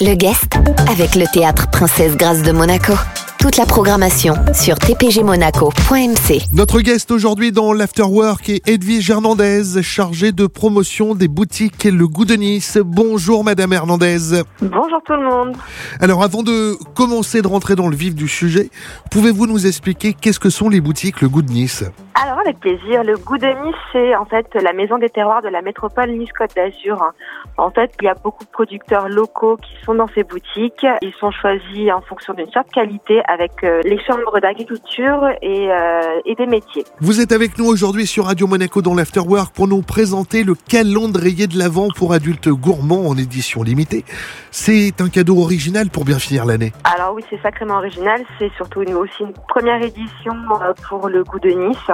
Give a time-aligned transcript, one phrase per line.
[0.00, 0.54] Le guest
[0.88, 2.92] avec le théâtre Princesse Grâce de Monaco.
[3.38, 6.42] Toute la programmation sur tpgmonaco.mc.
[6.52, 12.24] Notre guest aujourd'hui dans l'Afterwork est Edwige Hernandez, chargée de promotion des boutiques Le Goût
[12.24, 12.78] de Nice.
[12.84, 14.42] Bonjour Madame Hernandez.
[14.60, 15.56] Bonjour tout le monde.
[16.00, 18.70] Alors avant de commencer de rentrer dans le vif du sujet,
[19.10, 21.84] pouvez-vous nous expliquer qu'est-ce que sont les boutiques Le Goût de Nice?
[22.14, 25.48] Alors avec plaisir, Le Goût de Nice c'est en fait la maison des terroirs de
[25.48, 27.12] la métropole Nice-Côte d'Azur.
[27.56, 30.86] En fait, il y a beaucoup de producteurs locaux qui sont dans ces boutiques.
[31.00, 36.20] Ils sont choisis en fonction d'une sorte qualité avec euh, les chambres d'agriculture et, euh,
[36.24, 36.84] et des métiers.
[37.00, 41.46] Vous êtes avec nous aujourd'hui sur Radio Monaco dans l'Afterwork pour nous présenter le calendrier
[41.46, 44.04] de l'Avent pour adultes gourmands en édition limitée.
[44.50, 46.72] C'est un cadeau original pour bien finir l'année.
[46.84, 48.22] Alors oui, c'est sacrément original.
[48.38, 51.90] C'est surtout une, aussi une première édition euh, pour le goût de Nice.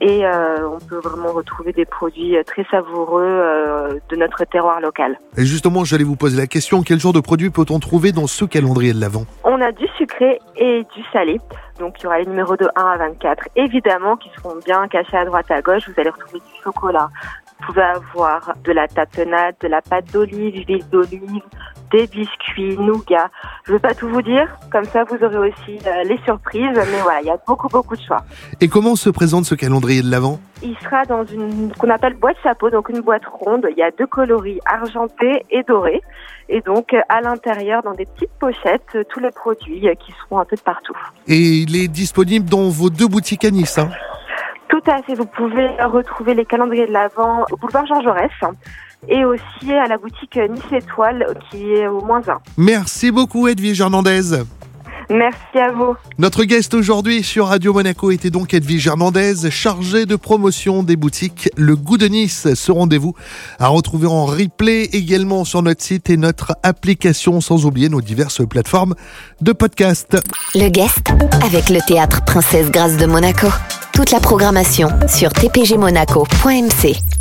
[0.00, 5.18] Et euh, on peut vraiment retrouver des produits très savoureux euh, de notre terroir local.
[5.36, 8.44] Et justement, j'allais vous poser la question, quel genre de produits peut-on trouver dans ce
[8.44, 9.24] calendrier de l'Avent?
[9.44, 11.40] On a du sucré et du salé.
[11.78, 15.16] Donc il y aura les numéros de 1 à 24, évidemment, qui seront bien cachés
[15.16, 15.88] à droite à gauche.
[15.88, 17.08] Vous allez retrouver du chocolat.
[17.62, 21.42] Vous pouvez avoir de la tapenade, de la pâte d'olive, huile d'olive,
[21.92, 23.30] des biscuits, nougat.
[23.64, 26.74] Je ne vais pas tout vous dire, comme ça vous aurez aussi euh, les surprises,
[26.74, 28.24] mais voilà, il y a beaucoup beaucoup de choix.
[28.60, 30.40] Et comment se présente ce calendrier de l'Avent?
[30.64, 33.68] Il sera dans une qu'on appelle boîte chapeau, donc une boîte ronde.
[33.70, 36.02] Il y a deux coloris argentés et dorés,
[36.48, 40.56] et donc à l'intérieur, dans des petites pochettes, tous les produits qui seront un peu
[40.56, 40.96] de partout.
[41.28, 43.78] Et il est disponible dans vos deux boutiques à Nice.
[43.78, 43.90] Hein?
[44.72, 45.14] Tout à fait.
[45.14, 48.30] Vous pouvez retrouver les calendriers de l'Avent au boulevard Jean Jaurès
[49.06, 52.38] et aussi à la boutique Nice Étoile qui est au moins 1.
[52.56, 54.42] Merci beaucoup Edwige Hernandez.
[55.10, 55.94] Merci à vous.
[56.16, 61.50] Notre guest aujourd'hui sur Radio Monaco était donc Edwige Hernandez, chargée de promotion des boutiques
[61.58, 62.48] Le Goût de Nice.
[62.54, 63.14] Ce rendez-vous
[63.58, 68.46] à retrouver en replay également sur notre site et notre application, sans oublier nos diverses
[68.48, 68.94] plateformes
[69.42, 70.16] de podcast.
[70.54, 71.10] Le guest
[71.44, 73.48] avec le théâtre Princesse Grâce de Monaco.
[73.92, 77.11] Toute la programmation sur tpgmonaco.mc.